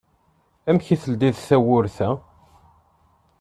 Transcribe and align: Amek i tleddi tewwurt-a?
Amek 0.69 0.85
i 0.93 0.97
tleddi 1.01 1.29
tewwurt-a? 1.47 2.09